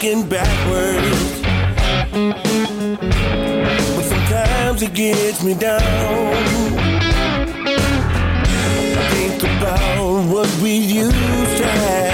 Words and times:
looking 0.00 0.26
backwards. 0.26 1.42
But 3.96 4.04
sometimes 4.04 4.82
it 4.82 4.94
gets 4.94 5.44
me 5.44 5.52
down. 5.52 5.82
I 8.96 9.08
think 9.10 9.42
about 9.42 10.32
what 10.32 10.48
we 10.62 10.70
used 10.70 11.56
to 11.58 11.66
have. 11.66 12.09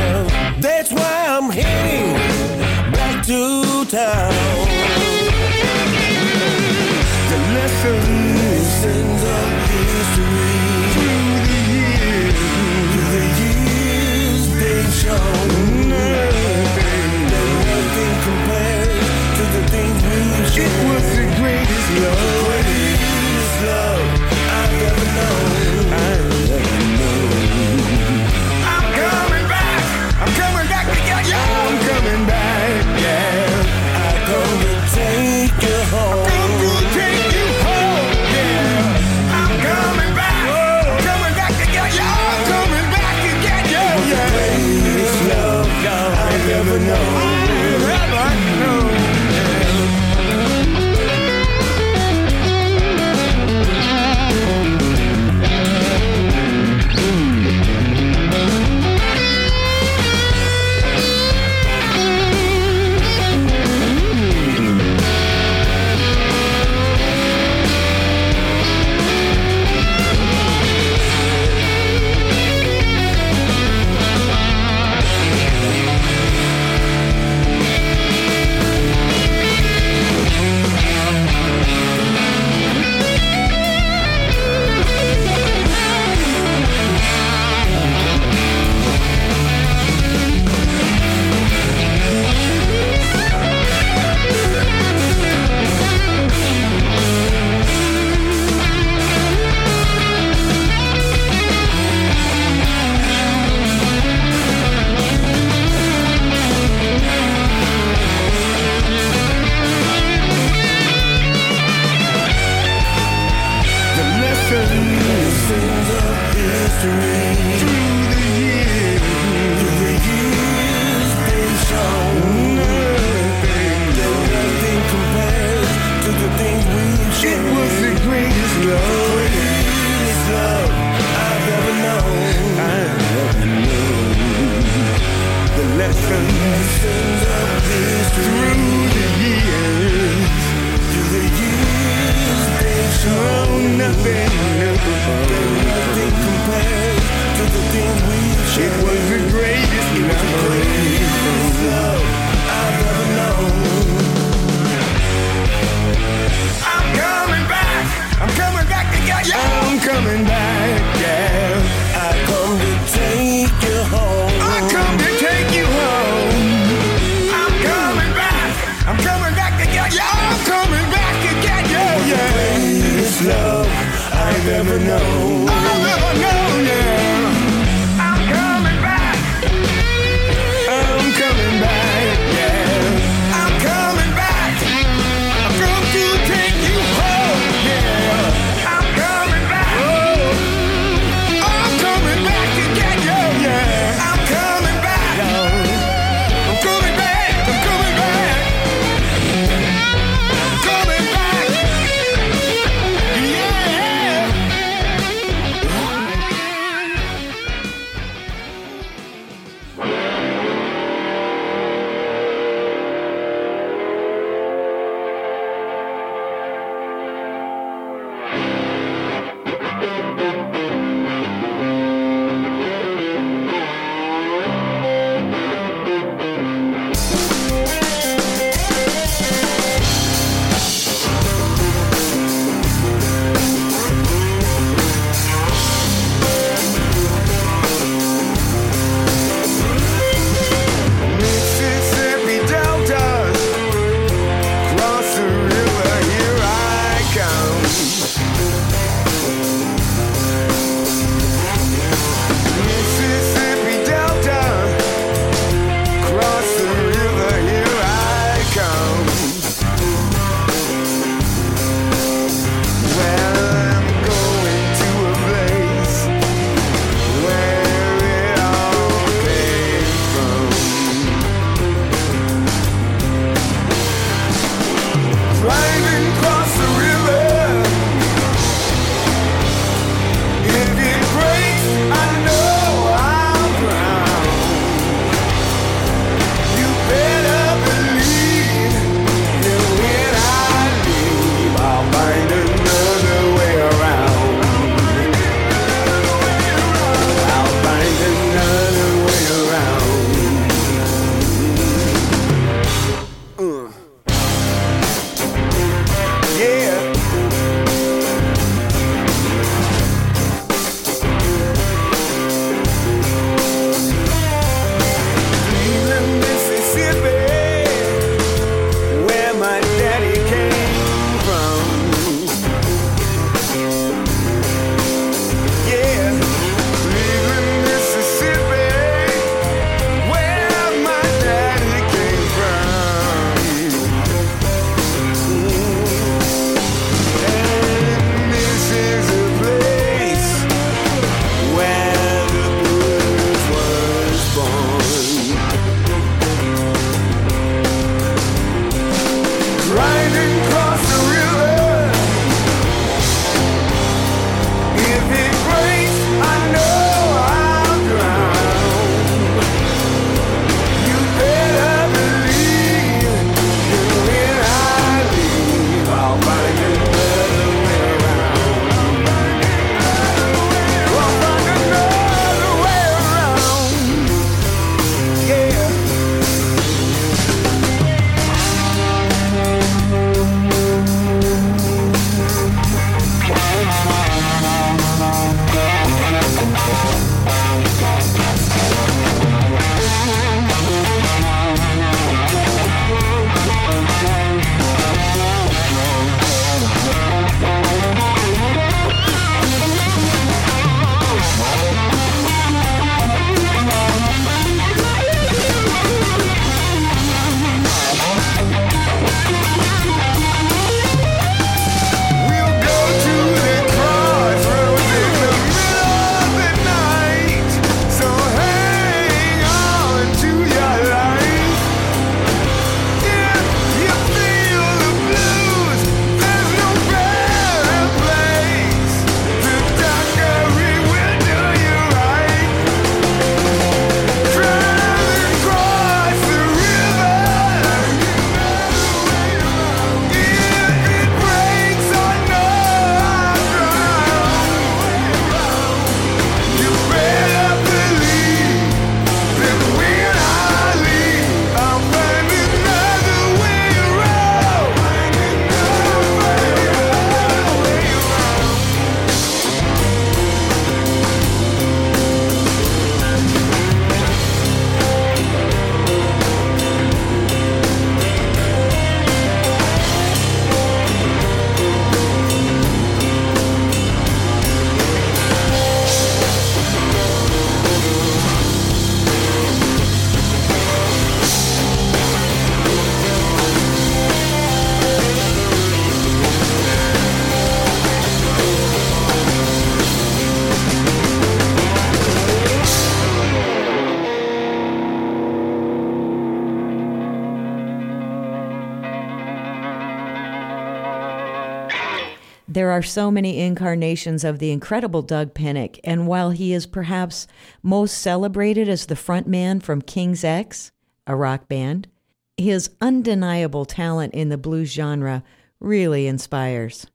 Are 502.76 502.82
so 502.82 503.10
many 503.10 503.40
incarnations 503.40 504.22
of 504.22 504.38
the 504.38 504.50
incredible 504.50 505.00
Doug 505.00 505.32
Pinnick, 505.32 505.80
and 505.82 506.06
while 506.06 506.28
he 506.28 506.52
is 506.52 506.66
perhaps 506.66 507.26
most 507.62 507.96
celebrated 507.96 508.68
as 508.68 508.84
the 508.84 508.94
frontman 508.94 509.62
from 509.62 509.80
King's 509.80 510.22
X, 510.22 510.72
a 511.06 511.16
rock 511.16 511.48
band, 511.48 511.88
his 512.36 512.68
undeniable 512.82 513.64
talent 513.64 514.12
in 514.12 514.28
the 514.28 514.36
blues 514.36 514.74
genre 514.74 515.24
really 515.58 516.06
inspires. 516.06 516.86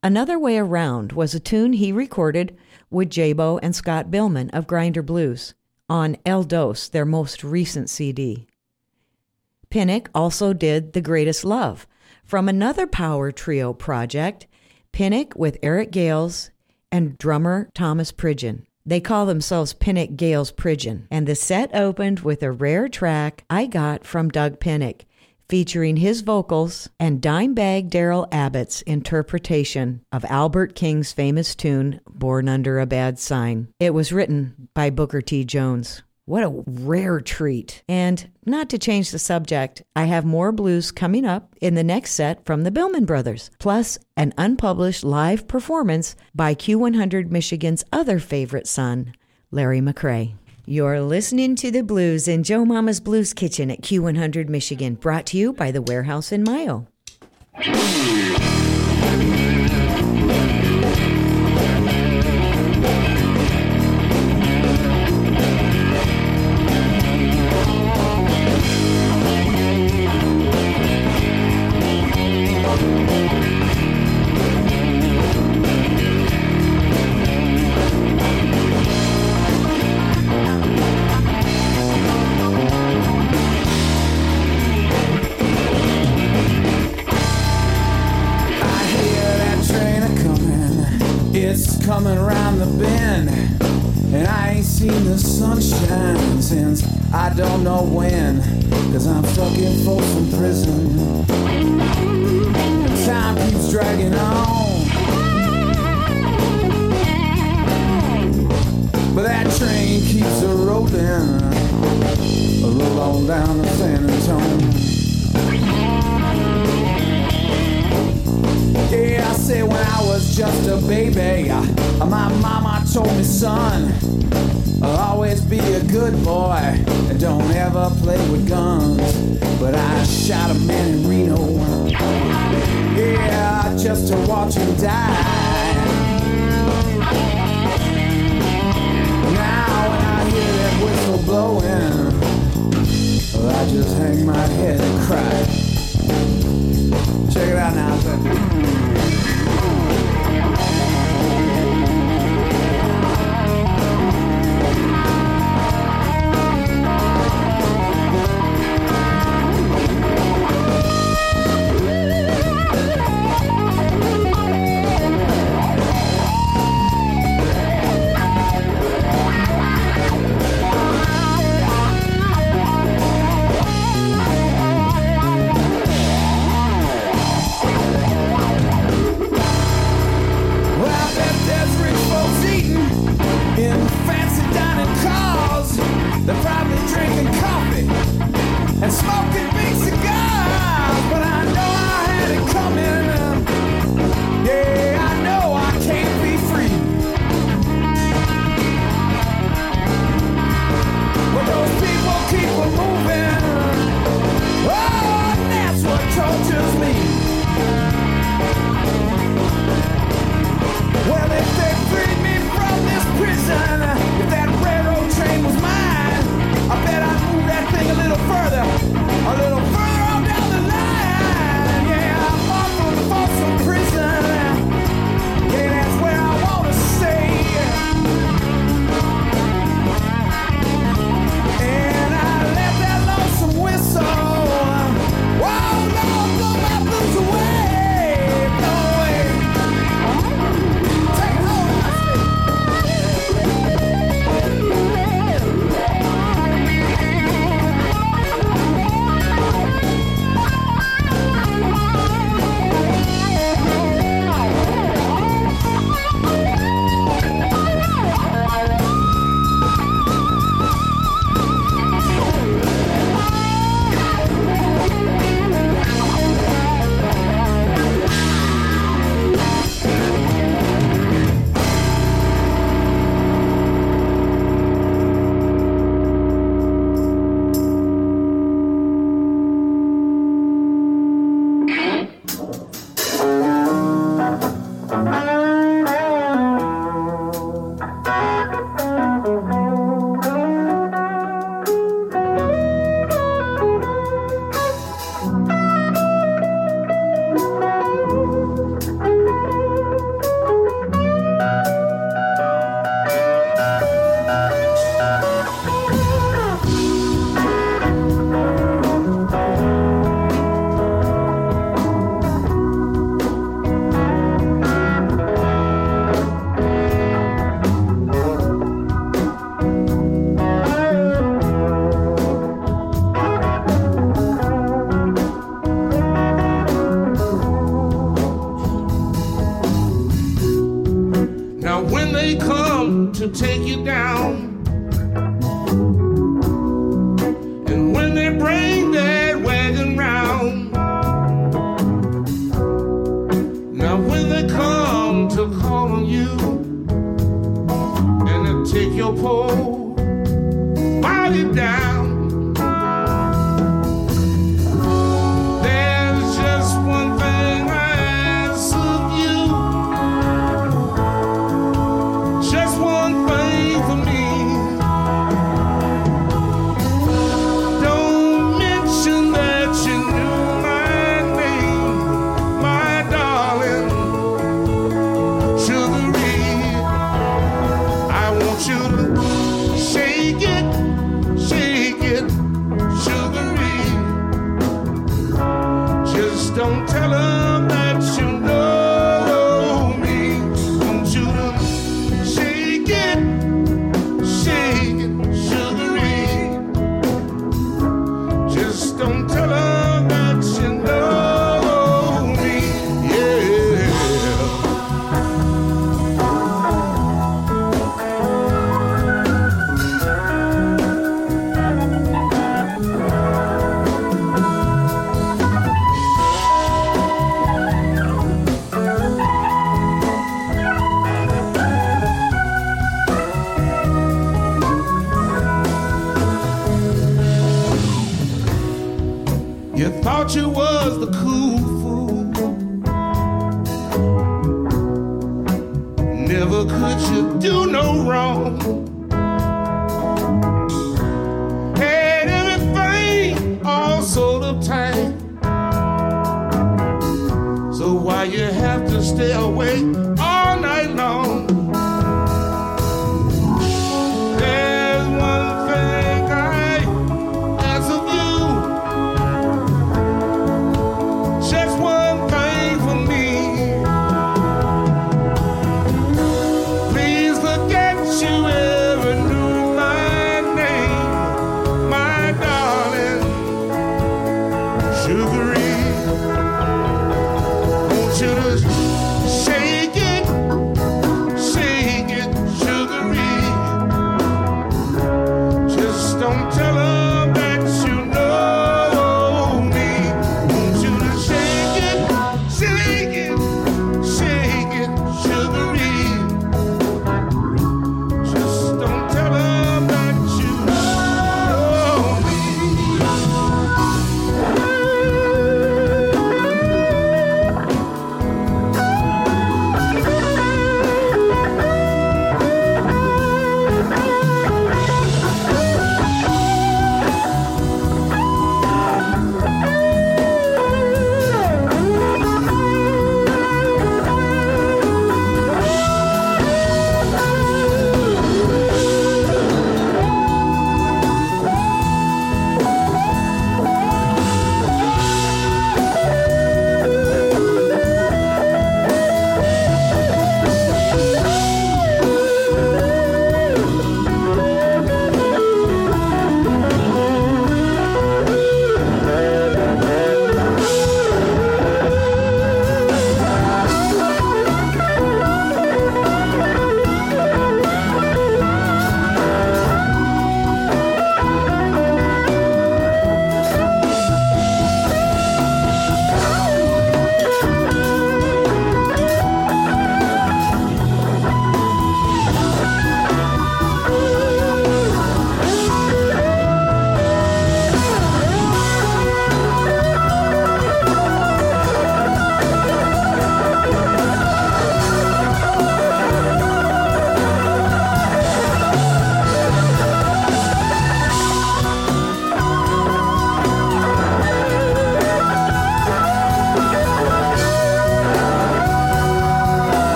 Another 0.00 0.38
Way 0.38 0.58
Around 0.58 1.10
was 1.10 1.34
a 1.34 1.40
tune 1.40 1.72
he 1.72 1.90
recorded 1.90 2.56
with 2.88 3.10
Jabo 3.10 3.58
and 3.64 3.74
Scott 3.74 4.12
Bihlman 4.12 4.48
of 4.52 4.68
Grinder 4.68 5.02
Blues 5.02 5.54
on 5.88 6.16
El 6.24 6.44
Dos, 6.44 6.88
their 6.88 7.04
most 7.04 7.42
recent 7.42 7.90
CD. 7.90 8.46
Pinnick 9.70 10.06
also 10.14 10.52
did 10.52 10.92
The 10.92 11.00
Greatest 11.00 11.44
Love 11.44 11.88
from 12.22 12.48
another 12.48 12.86
power 12.86 13.32
trio 13.32 13.72
project 13.72 14.46
Pinnick 14.94 15.34
with 15.34 15.58
Eric 15.60 15.90
Gales 15.90 16.52
and 16.92 17.18
drummer 17.18 17.68
Thomas 17.74 18.12
Pridgen. 18.12 18.64
They 18.86 19.00
call 19.00 19.26
themselves 19.26 19.74
Pinnick 19.74 20.14
Gales 20.14 20.52
Pridgen, 20.52 21.08
and 21.10 21.26
the 21.26 21.34
set 21.34 21.74
opened 21.74 22.20
with 22.20 22.44
a 22.44 22.52
rare 22.52 22.88
track 22.88 23.42
I 23.50 23.66
got 23.66 24.04
from 24.04 24.28
Doug 24.28 24.60
Pinnick, 24.60 25.00
featuring 25.48 25.96
his 25.96 26.20
vocals 26.20 26.88
and 27.00 27.20
Dimebag 27.20 27.90
Darrell 27.90 28.28
Abbott's 28.30 28.82
interpretation 28.82 30.04
of 30.12 30.24
Albert 30.26 30.76
King's 30.76 31.10
famous 31.10 31.56
tune, 31.56 32.00
Born 32.08 32.48
Under 32.48 32.78
a 32.78 32.86
Bad 32.86 33.18
Sign. 33.18 33.66
It 33.80 33.94
was 33.94 34.12
written 34.12 34.68
by 34.74 34.90
Booker 34.90 35.20
T. 35.20 35.42
Jones. 35.42 36.04
What 36.26 36.42
a 36.42 36.64
rare 36.66 37.20
treat. 37.20 37.82
And 37.86 38.30
not 38.46 38.70
to 38.70 38.78
change 38.78 39.10
the 39.10 39.18
subject, 39.18 39.82
I 39.94 40.04
have 40.04 40.24
more 40.24 40.52
blues 40.52 40.90
coming 40.90 41.26
up 41.26 41.54
in 41.60 41.74
the 41.74 41.84
next 41.84 42.12
set 42.12 42.46
from 42.46 42.62
the 42.62 42.70
Bihlman 42.70 43.04
Brothers, 43.04 43.50
plus 43.58 43.98
an 44.16 44.32
unpublished 44.38 45.04
live 45.04 45.46
performance 45.46 46.16
by 46.34 46.54
Q100 46.54 47.30
Michigan's 47.30 47.84
other 47.92 48.18
favorite 48.18 48.66
son, 48.66 49.12
Larry 49.50 49.80
McCray. 49.80 50.34
You're 50.64 51.02
listening 51.02 51.56
to 51.56 51.70
the 51.70 51.82
blues 51.82 52.26
in 52.26 52.42
Joe 52.42 52.64
Mama's 52.64 53.00
Blues 53.00 53.34
Kitchen 53.34 53.70
at 53.70 53.82
Q100 53.82 54.48
Michigan, 54.48 54.94
brought 54.94 55.26
to 55.26 55.36
you 55.36 55.52
by 55.52 55.70
the 55.70 55.82
Warehouse 55.82 56.32
in 56.32 56.42
Mayo. 56.42 56.88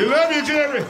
We 0.00 0.06
love 0.06 0.32
you, 0.32 0.42
Jerry. 0.46 0.82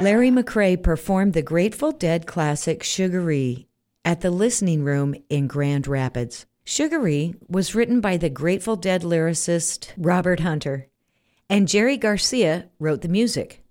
Larry 0.00 0.30
McCray 0.30 0.82
performed 0.82 1.34
the 1.34 1.42
Grateful 1.42 1.92
Dead 1.92 2.26
classic 2.26 2.82
Sugaree 2.82 3.68
at 4.02 4.22
the 4.22 4.30
Listening 4.30 4.82
Room 4.82 5.14
in 5.28 5.46
Grand 5.46 5.86
Rapids. 5.86 6.46
Sugaree 6.64 7.34
was 7.50 7.74
written 7.74 8.00
by 8.00 8.16
the 8.16 8.30
Grateful 8.30 8.76
Dead 8.76 9.02
lyricist 9.02 9.90
Robert 9.98 10.40
Hunter, 10.40 10.88
and 11.50 11.68
Jerry 11.68 11.98
Garcia 11.98 12.70
wrote 12.78 13.02
the 13.02 13.08
music. 13.08 13.62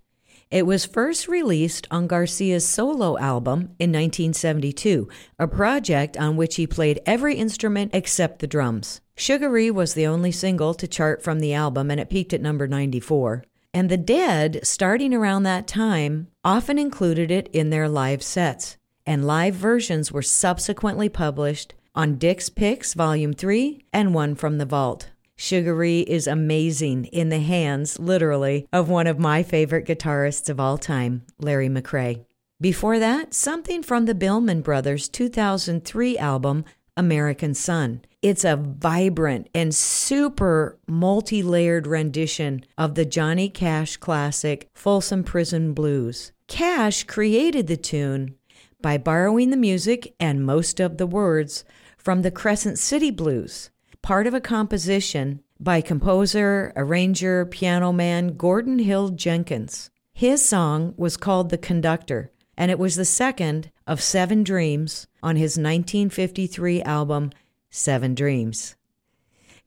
It 0.52 0.68
was 0.68 0.86
first 0.86 1.28
released 1.28 1.88
on 1.90 2.06
Garcia's 2.06 2.68
solo 2.68 3.18
album 3.18 3.74
in 3.80 3.90
1972, 3.90 5.10
a 5.40 5.48
project 5.48 6.16
on 6.16 6.38
which 6.38 6.58
he 6.58 6.68
played 6.68 7.02
every 7.08 7.34
instrument 7.34 7.90
except 7.96 8.38
the 8.38 8.46
drums. 8.46 9.02
Sugaree 9.18 9.72
was 9.72 9.96
the 9.96 10.06
only 10.06 10.32
single 10.32 10.76
to 10.76 10.88
chart 10.88 11.24
from 11.24 11.40
the 11.40 11.56
album, 11.56 11.90
and 11.90 12.00
it 12.00 12.12
peaked 12.12 12.34
at 12.34 12.42
number 12.42 12.68
94. 12.68 13.46
And 13.74 13.90
the 13.90 13.98
Dead, 13.98 14.60
starting 14.64 15.14
around 15.14 15.44
that 15.44 15.68
time, 15.68 16.28
often 16.44 16.80
included 16.80 17.30
it 17.30 17.48
in 17.54 17.70
their 17.70 17.88
live 17.88 18.24
sets, 18.24 18.78
and 19.06 19.28
live 19.28 19.54
versions 19.54 20.12
were 20.12 20.24
subsequently 20.24 21.08
published 21.08 21.76
on 21.94 22.18
Dick's 22.18 22.50
Picks 22.50 22.94
Volume 22.94 23.34
3 23.34 23.86
and 23.94 24.14
One 24.14 24.34
from 24.34 24.58
the 24.58 24.66
Vault. 24.66 25.10
Sugaree 25.36 26.02
is 26.02 26.28
amazing 26.28 27.06
in 27.06 27.30
the 27.30 27.40
hands, 27.40 28.00
literally, 28.00 28.68
of 28.74 28.90
one 28.90 29.08
of 29.08 29.20
my 29.20 29.44
favorite 29.44 29.86
guitarists 29.86 30.50
of 30.50 30.60
all 30.60 30.78
time, 30.78 31.24
Larry 31.40 31.70
McCray. 31.70 32.26
Before 32.60 33.00
that, 33.00 33.34
something 33.34 33.84
from 33.84 34.06
the 34.06 34.16
Bihlman 34.16 34.64
Brothers' 34.64 35.08
2003 35.08 36.18
album, 36.18 36.66
American 36.98 37.54
Son. 37.54 38.02
It's 38.22 38.44
a 38.44 38.58
vibrant 38.58 39.48
and 39.56 39.74
super 39.74 40.78
multi 40.88 41.42
layered 41.42 41.88
rendition 41.88 42.66
of 42.78 42.96
the 42.96 43.06
Johnny 43.06 43.48
Cash 43.48 43.96
classic 43.96 44.68
Folsom 44.74 45.24
Prison 45.24 45.74
Blues. 45.74 46.34
Cash 46.48 47.06
created 47.06 47.68
the 47.68 47.78
tune 47.78 48.36
by 48.82 48.98
borrowing 48.98 49.52
the 49.52 49.58
music 49.58 50.16
and 50.20 50.46
most 50.46 50.82
of 50.82 50.98
the 50.98 51.08
words 51.08 51.64
from 51.98 52.22
the 52.22 52.32
Crescent 52.32 52.78
City 52.78 53.10
Blues 53.10 53.70
part 54.02 54.28
of 54.28 54.34
a 54.34 54.42
composition 54.42 55.42
by 55.60 55.82
composer, 55.82 56.74
arranger, 56.76 57.46
piano 57.46 57.92
man 57.92 58.36
Gordon 58.36 58.80
Hill 58.80 59.10
Jenkins. 59.10 59.90
His 60.14 60.44
song 60.44 60.94
was 60.98 61.18
called 61.18 61.50
The 61.50 61.58
Conductor, 61.58 62.32
and 62.58 62.72
it 62.72 62.80
was 62.80 62.96
the 62.96 63.06
second 63.06 63.72
of 63.88 64.02
seven 64.02 64.44
dreams 64.44 65.08
on 65.24 65.36
his 65.36 65.52
1953 65.58 66.82
album, 66.84 67.32
Seven 67.70 68.16
Dreams. 68.16 68.76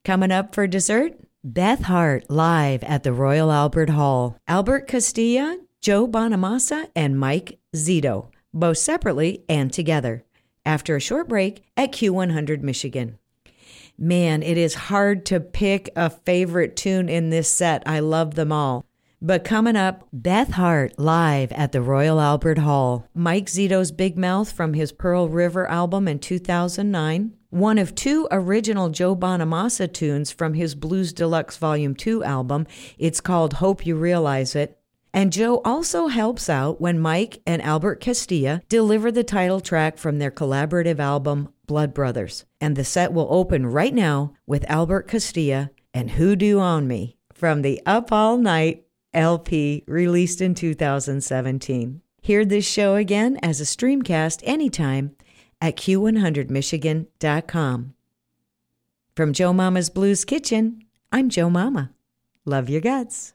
Coming 0.05 0.33
up 0.33 0.55
for 0.55 0.67
dessert, 0.67 1.13
Beth 1.45 1.83
Hart 1.83 2.29
live 2.29 2.83
at 2.85 3.03
the 3.03 3.13
Royal 3.13 3.53
Albert 3.53 3.91
Hall. 3.91 4.37
Albert 4.49 4.89
Castiglia, 4.89 5.59
Joe 5.81 6.09
Bonamassa, 6.09 6.89
and 6.95 7.19
Mike 7.19 7.59
Zito, 7.75 8.31
both 8.53 8.79
separately 8.79 9.45
and 9.49 9.73
together. 9.73 10.25
After 10.65 10.97
a 10.97 11.01
short 11.01 11.29
break 11.29 11.63
at 11.77 11.93
Q100 11.93 12.63
Michigan. 12.63 13.19
Man, 13.99 14.43
it 14.43 14.57
is 14.57 14.75
hard 14.75 15.27
to 15.27 15.41
pick 15.41 15.91
a 15.95 16.11
favorite 16.11 16.77
tune 16.77 17.09
in 17.09 17.31
this 17.31 17.49
set. 17.49 17.83
I 17.87 18.01
love 18.01 18.35
them 18.35 18.53
all. 18.53 18.85
But 19.25 19.45
coming 19.45 19.77
up, 19.77 20.09
Beth 20.13 20.51
Hart 20.51 20.99
live 20.99 21.53
at 21.53 21.71
the 21.71 21.81
Royal 21.81 22.21
Albert 22.21 22.59
Hall. 22.59 23.07
Mike 23.15 23.47
Zito's 23.47 23.93
Big 23.93 24.19
Mouth 24.19 24.51
from 24.51 24.75
his 24.75 24.91
Pearl 24.91 25.29
River 25.29 25.65
album 25.71 26.09
in 26.09 26.19
2009. 26.19 27.33
One 27.51 27.79
of 27.79 27.95
two 27.95 28.27
original 28.33 28.89
Joe 28.89 29.15
Bonamassa 29.15 29.93
tunes 29.93 30.33
from 30.33 30.55
his 30.55 30.75
Blues 30.75 31.13
Deluxe 31.13 31.57
Volume 31.57 31.95
2 31.95 32.25
album. 32.25 32.67
It's 32.99 33.21
called 33.21 33.53
Hope 33.55 33.87
You 33.87 33.95
Realize 33.95 34.57
It. 34.57 34.77
And 35.15 35.33
Joe 35.33 35.61
also 35.65 36.09
helps 36.09 36.49
out 36.49 36.81
when 36.81 36.99
Mike 36.99 37.43
and 37.47 37.63
Albert 37.63 38.01
Castiglia 38.01 38.63
deliver 38.69 39.13
the 39.13 39.23
title 39.23 39.61
track 39.61 39.99
from 39.99 40.19
their 40.19 40.33
collaborative 40.33 40.99
album, 40.99 41.49
Blood 41.69 41.95
Brothers. 41.95 42.45
And 42.61 42.75
the 42.75 42.83
set 42.83 43.13
will 43.13 43.29
open 43.31 43.67
right 43.67 43.95
now 43.95 44.35
with 44.49 44.69
Albert 44.69 45.07
Castiglia 45.07 45.71
and 45.95 46.11
"Who 46.11 46.31
Hoodoo 46.31 46.59
on 46.59 46.89
Me 46.89 47.19
from 47.33 47.63
the 47.63 47.81
Up 47.87 48.11
All 48.11 48.37
Night 48.37 48.85
LP 49.15 49.85
released 49.87 50.41
in 50.41 50.55
2017. 50.55 52.01
Hear 52.21 52.45
this 52.45 52.67
show 52.67 52.95
again 52.95 53.39
as 53.43 53.61
a 53.61 53.65
streamcast 53.65 54.41
anytime 54.45 55.17
at 55.61 55.77
q100michigan.com. 55.77 57.95
From 59.15 59.33
Joe 59.33 59.53
Mama's 59.53 59.91
Blues 59.91 60.25
Kitchen, 60.25 60.85
I'm 61.11 61.29
Joe 61.29 61.51
Mama. 61.51 61.91
Love 62.45 62.71
your 62.71 62.81
guts. 62.81 63.35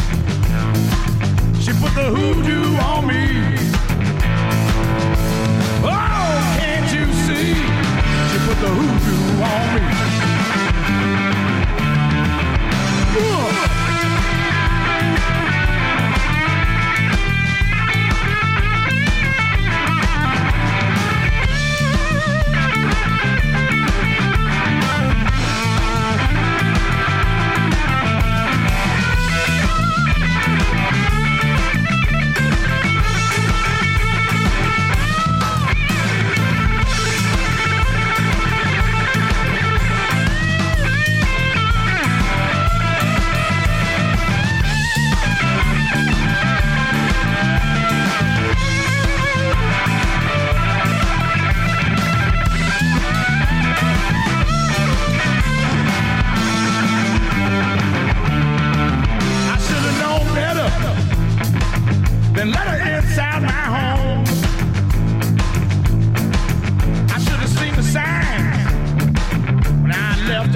put 1.81 1.95
the 1.95 2.09
hoodoo 2.11 2.77
on 2.77 3.07
me. 3.07 3.57
Oh, 5.83 6.57
can't 6.59 6.93
you 6.93 7.11
see? 7.25 7.55
She 8.29 8.37
put 8.47 8.57
the 8.59 8.69
hoodoo 8.69 9.43
on 9.43 10.05
me. 10.05 10.10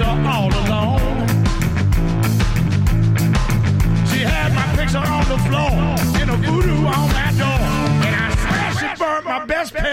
all 0.00 0.52
alone. 0.52 1.26
She 4.08 4.20
had 4.20 4.52
my 4.54 4.66
picture 4.76 4.98
on 4.98 5.24
the 5.28 5.38
floor 5.46 6.22
in 6.22 6.28
a 6.28 6.36
voodoo 6.36 6.86
on 6.86 7.08
that 7.10 7.34
door, 7.38 7.62
and 8.06 8.14
I 8.14 8.28
swear 8.42 8.92
it 8.92 8.98
for 8.98 9.22
my 9.28 9.44
best. 9.46 9.85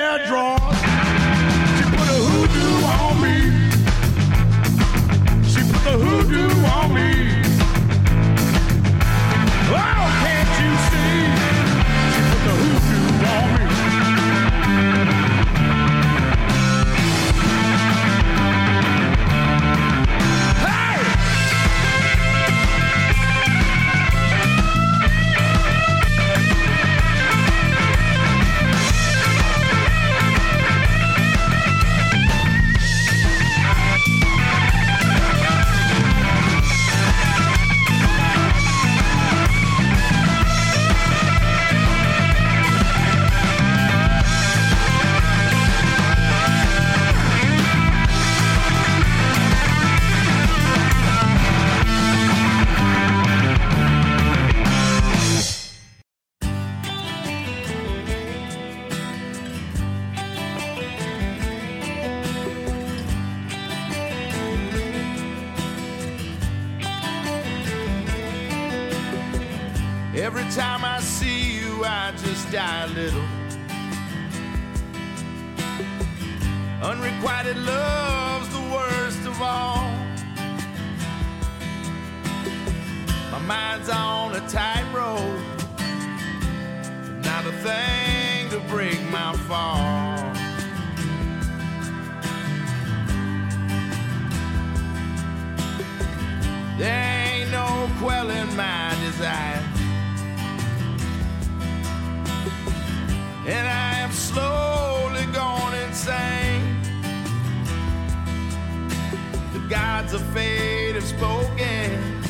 the 110.13 110.19
fate 110.25 110.93
have 110.93 111.03
spoken. 111.03 112.21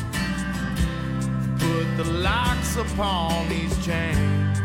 Put 1.58 1.86
the 1.98 2.10
locks 2.22 2.76
upon 2.76 3.46
these 3.50 3.76
chains. 3.84 4.58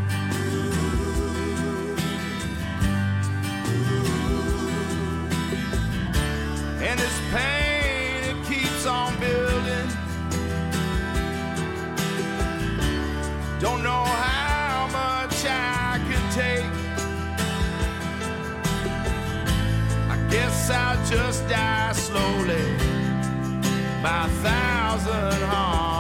And 6.82 6.98
this 6.98 7.20
pain, 7.34 8.24
it 8.24 8.46
keeps 8.48 8.86
on 8.86 9.20
building. 9.20 9.90
Don't 13.60 13.84
know 13.84 14.06
how 14.06 14.88
much 14.94 15.44
I 15.44 16.00
can 16.08 16.24
take. 16.32 16.72
I 20.10 20.18
guess 20.32 20.70
I'll 20.70 21.06
just 21.06 21.50
die 21.50 21.92
slowly 21.92 22.89
by 24.02 24.26
a 24.26 24.30
thousand 24.30 25.42
hearts. 25.44 25.99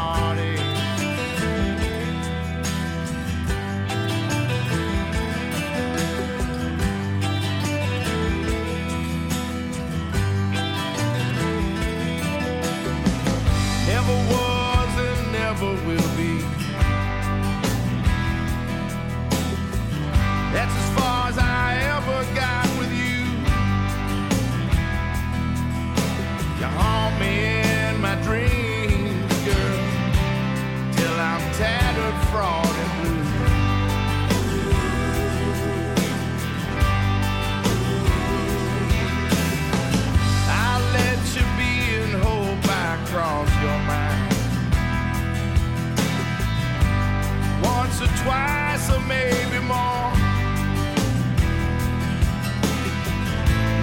or 48.94 49.00
maybe 49.08 49.60
more. 49.66 50.12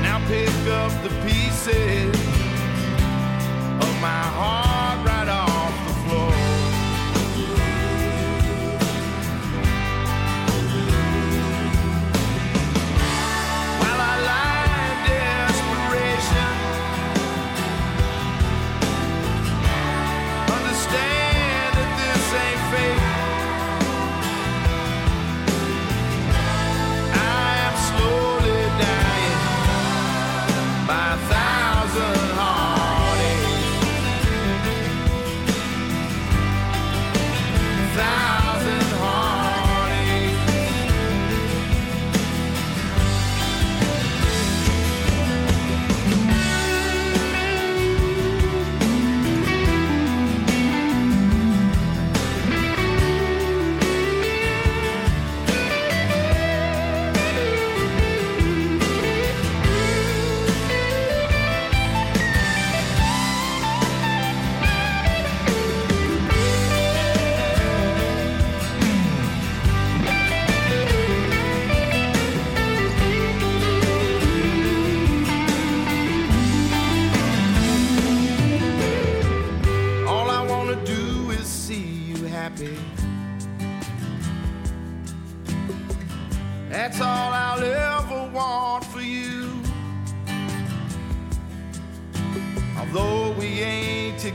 Now 0.02 0.18
pick 0.28 0.56
up 0.82 0.92
the 1.02 1.10
pieces 1.24 2.14
of 3.84 4.00
my 4.00 4.22
heart. 4.38 4.75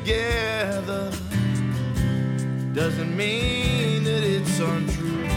together 0.04 1.12
doesn't 2.74 3.16
mean 3.16 4.04
that 4.04 4.24
it's 4.24 4.60
untrue. 4.60 5.31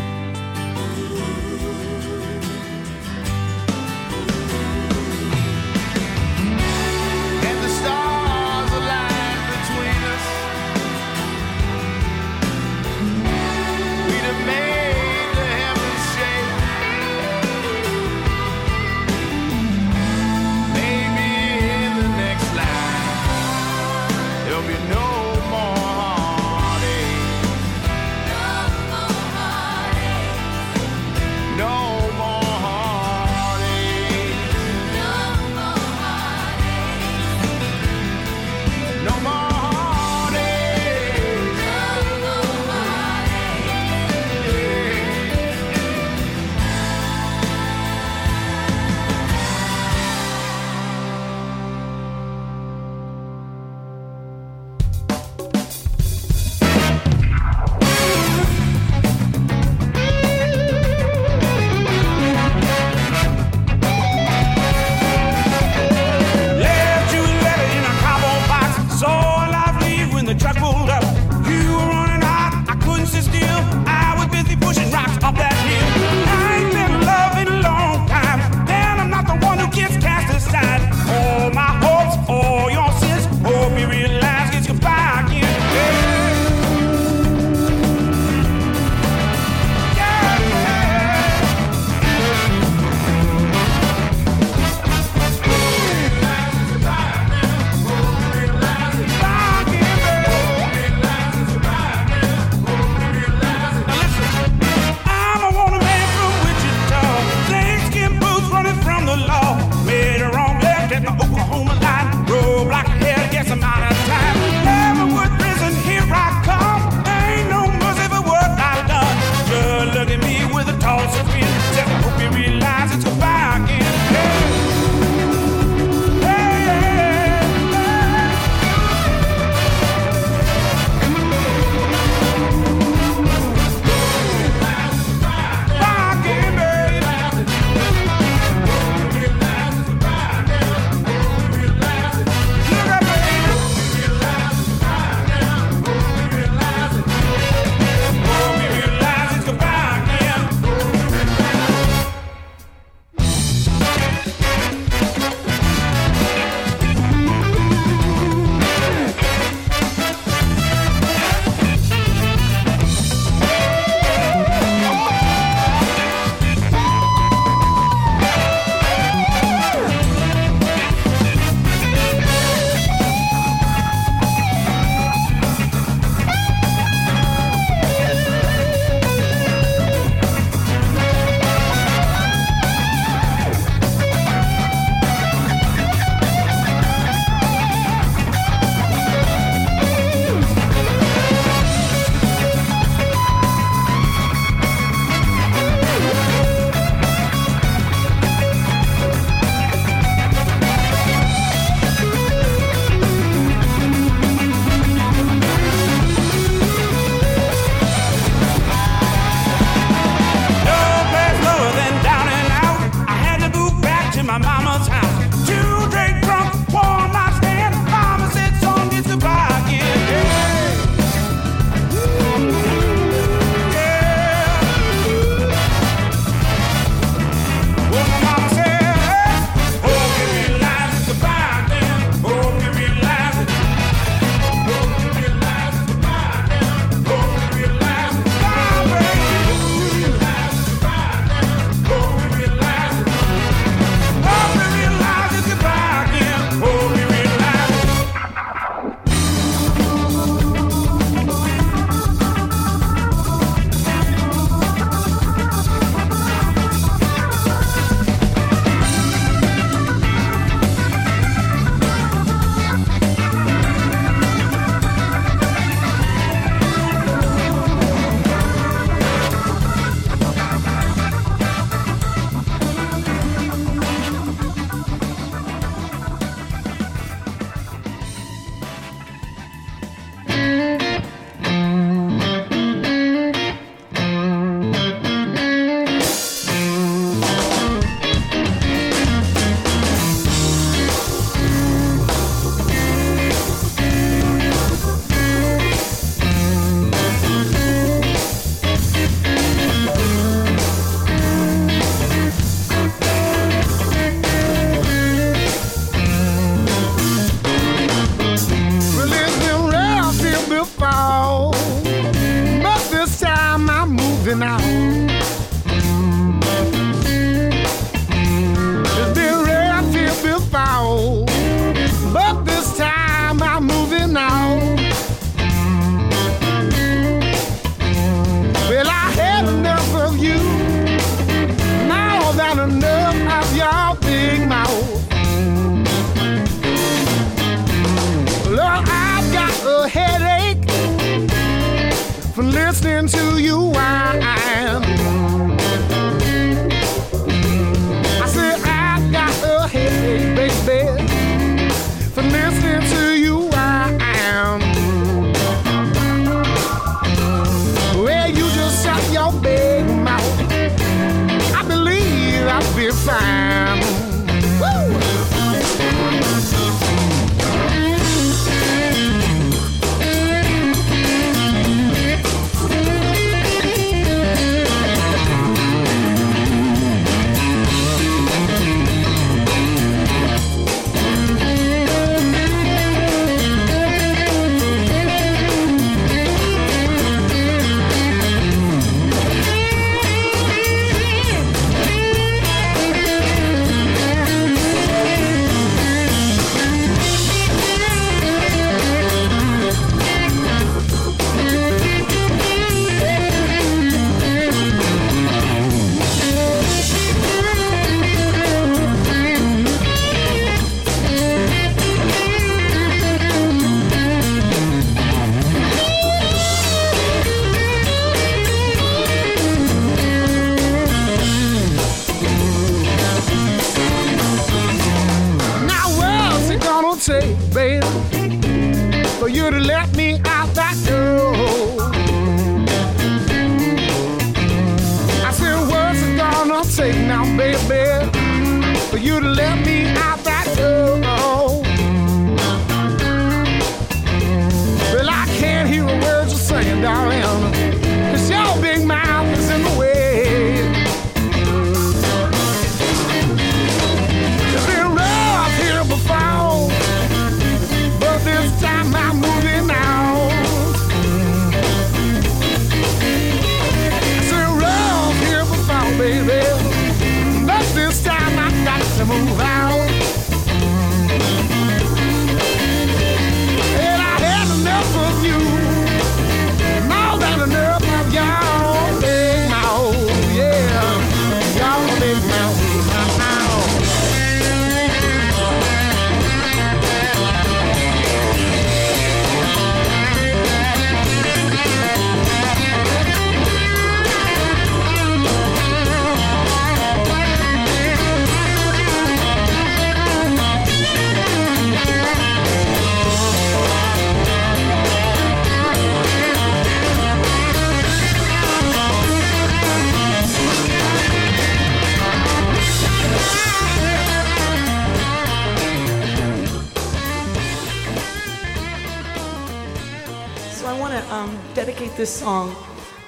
This 522.05 522.21
song 522.21 522.55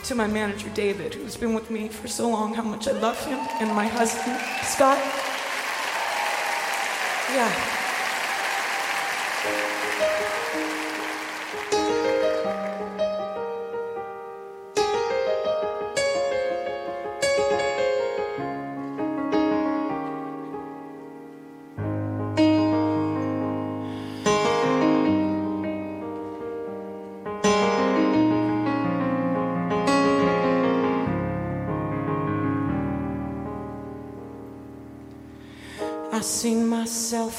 to 0.04 0.14
my 0.14 0.26
manager 0.26 0.70
David, 0.70 1.12
who's 1.12 1.36
been 1.36 1.52
with 1.52 1.70
me 1.70 1.86
for 1.86 2.08
so 2.08 2.30
long, 2.30 2.54
how 2.54 2.62
much 2.62 2.88
I 2.88 2.92
love 2.92 3.22
him, 3.26 3.38
and 3.60 3.68
my 3.76 3.86
husband 3.86 4.40
Scott. 4.64 4.96
Yeah. 7.30 7.75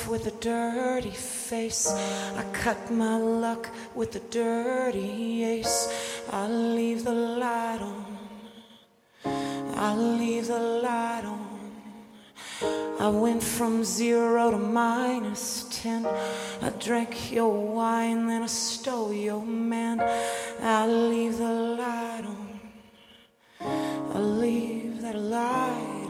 With 0.07 0.27
a 0.27 0.31
dirty 0.39 1.11
face. 1.11 1.87
I 1.91 2.43
cut 2.53 2.91
my 2.91 3.17
luck 3.17 3.69
with 3.95 4.15
a 4.15 4.19
dirty 4.19 5.43
ace. 5.43 6.23
I 6.31 6.47
leave 6.47 7.03
the 7.03 7.11
light 7.11 7.81
on. 7.81 8.17
I 9.75 9.95
leave 9.95 10.47
the 10.47 10.59
light 10.59 11.25
on. 11.25 11.47
I 12.99 13.09
went 13.09 13.43
from 13.43 13.83
zero 13.83 14.51
to 14.51 14.57
minus 14.57 15.65
ten. 15.69 16.05
I 16.05 16.69
drank 16.79 17.31
your 17.31 17.49
wine, 17.49 18.27
then 18.27 18.43
I 18.43 18.47
stole 18.47 19.13
your 19.13 19.45
man. 19.45 19.99
I 20.61 20.87
leave 20.87 21.37
the 21.37 21.53
light 21.53 22.23
on. 22.25 22.59
I 24.15 24.19
leave 24.19 25.01
that 25.01 25.15
light 25.15 26.06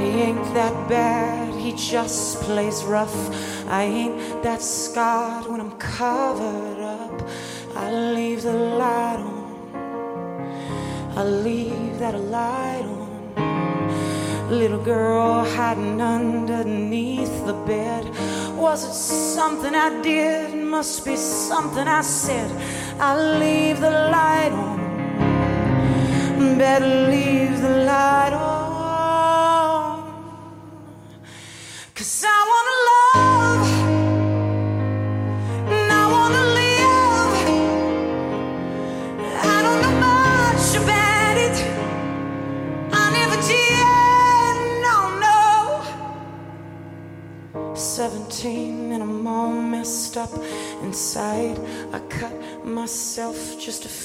ain't 0.00 0.54
that 0.54 0.88
bad, 0.88 1.54
he 1.54 1.72
just 1.72 2.40
plays 2.42 2.82
rough. 2.84 3.16
I 3.68 3.82
ain't 3.82 4.42
that 4.42 4.62
scarred 4.62 5.46
when 5.46 5.60
I'm 5.60 5.72
covered 5.78 6.80
up. 6.80 7.28
I 7.76 7.90
leave 7.90 8.42
the 8.42 8.52
light 8.52 9.18
on, 9.18 9.42
I 11.16 11.24
leave 11.24 11.98
that 11.98 12.18
light 12.18 12.84
on. 12.84 13.02
Little 14.50 14.82
girl 14.82 15.44
hiding 15.44 16.00
underneath 16.02 17.46
the 17.46 17.54
bed. 17.54 18.04
Was 18.56 18.84
it 18.84 18.92
something 18.92 19.74
I 19.74 20.02
did? 20.02 20.54
Must 20.54 21.04
be 21.04 21.16
something 21.16 21.88
I 21.88 22.02
said. 22.02 22.50
I 23.00 23.38
leave 23.38 23.80
the 23.80 23.90
light 23.90 24.52
on. 24.52 24.78
Better 26.58 27.10
leave 27.10 27.62
the 27.62 27.84
light 27.86 28.32
on. 28.34 28.51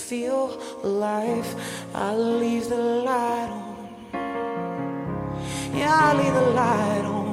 Feel 0.08 0.58
alive. 0.84 1.45
I 1.93 2.16
leave 2.16 2.70
the 2.70 2.78
light 2.78 3.49
on. 3.49 3.76
Yeah, 5.76 5.93
I 5.93 6.14
leave 6.14 6.34
the 6.34 6.49
light 6.62 7.03
on. 7.03 7.28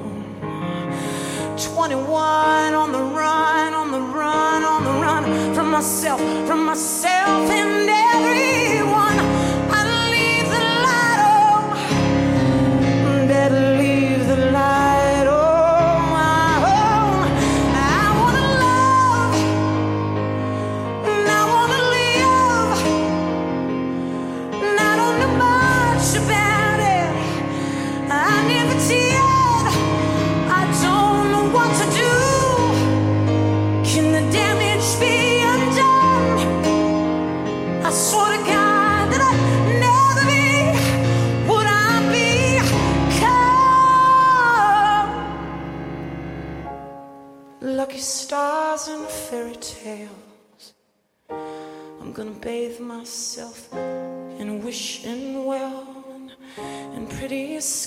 21 1.56 2.74
on 2.74 2.90
the 2.90 2.98
run, 2.98 3.74
on 3.74 3.92
the 3.92 4.00
run, 4.00 4.64
on 4.64 4.82
the 4.82 4.90
run 4.90 5.54
from 5.54 5.70
myself, 5.70 6.20
from 6.48 6.64
myself 6.64 7.48
and 7.48 7.88
everyone. 7.88 9.33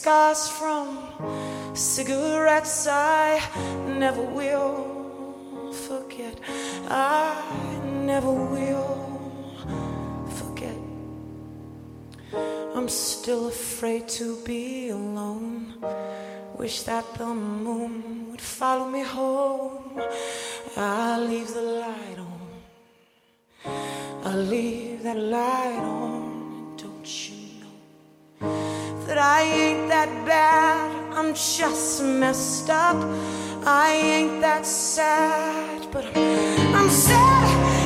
Scars 0.08 0.49
from 0.49 0.97
cigarettes 1.76 2.88
I 2.88 3.39
never 3.99 3.99
never 3.99 4.24
will 4.24 4.97
forget. 5.74 6.39
I 6.89 7.36
never 7.86 8.32
will 8.32 9.53
forget. 10.30 10.76
I'm 12.76 12.89
still 12.89 13.47
afraid 13.47 14.07
to 14.20 14.38
be 14.43 14.89
alone. 14.89 15.74
Wish 16.57 16.84
that 16.84 17.05
the 17.15 17.26
moon 17.26 18.32
would 18.32 18.41
follow 18.41 18.88
me 18.88 19.03
home. 19.03 20.01
I 20.76 21.20
leave 21.20 21.53
the 21.53 21.61
light 21.61 22.20
on. 22.20 22.41
I 24.24 24.36
leave 24.36 25.03
that 25.03 25.18
light 25.18 25.80
on. 25.80 26.76
Don't 26.78 27.30
you 27.30 27.36
know 27.61 29.05
that 29.05 29.18
I 29.18 29.41
ain't 29.43 29.88
that 29.89 30.09
bad? 30.26 31.13
I'm 31.18 31.34
just 31.34 32.03
messed 32.03 32.70
up. 32.70 32.97
I 33.70 33.91
ain't 33.91 34.39
that 34.39 34.65
sad, 34.65 35.91
but 35.91 36.05
I'm, 36.15 36.89
sad 36.89 37.76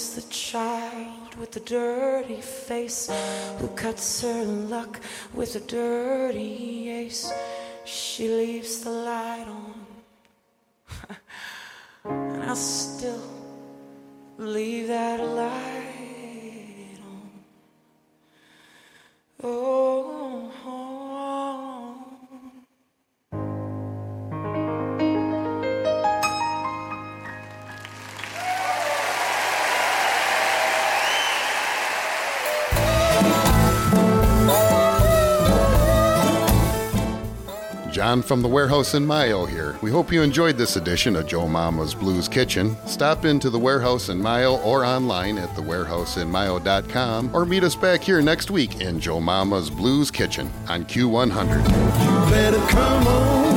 The 0.00 0.22
child 0.22 1.34
with 1.38 1.52
the 1.52 1.60
dirty 1.60 2.40
face 2.40 3.10
who 3.58 3.68
cuts 3.68 4.22
her 4.22 4.44
luck 4.44 4.98
with 5.34 5.54
a 5.56 5.60
dirty 5.60 6.88
ace. 6.88 7.30
She 7.84 8.26
leaves 8.28 8.80
the 8.80 8.90
light 8.90 9.46
on, 9.46 9.86
and 12.04 12.42
I 12.42 12.54
still 12.54 13.22
leave 14.38 14.88
that 14.88 15.20
light 15.20 16.98
on. 17.06 17.30
Oh. 19.42 20.50
oh. 20.64 20.89
From 38.10 38.42
the 38.42 38.48
warehouse 38.48 38.94
in 38.94 39.06
Mayo 39.06 39.44
here. 39.46 39.78
We 39.82 39.92
hope 39.92 40.10
you 40.10 40.20
enjoyed 40.20 40.56
this 40.56 40.74
edition 40.74 41.14
of 41.14 41.28
Joe 41.28 41.46
Mama's 41.46 41.94
Blues 41.94 42.26
Kitchen. 42.26 42.76
Stop 42.84 43.24
into 43.24 43.50
the 43.50 43.58
warehouse 43.58 44.08
in 44.08 44.20
Mayo 44.20 44.56
or 44.62 44.84
online 44.84 45.38
at 45.38 45.48
thewarehouseinmayo.com 45.50 47.30
or 47.32 47.46
meet 47.46 47.62
us 47.62 47.76
back 47.76 48.02
here 48.02 48.20
next 48.20 48.50
week 48.50 48.80
in 48.80 48.98
Joe 48.98 49.20
Mama's 49.20 49.70
Blues 49.70 50.10
Kitchen 50.10 50.50
on 50.68 50.84
Q100. 50.86 51.64
Better 52.30 52.58
come 52.66 53.06
on. 53.06 53.49